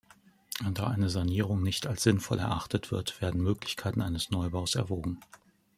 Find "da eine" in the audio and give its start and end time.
0.73-1.11